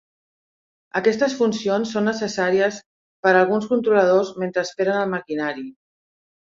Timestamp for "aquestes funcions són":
0.99-2.09